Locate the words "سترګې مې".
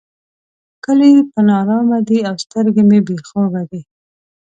2.43-2.99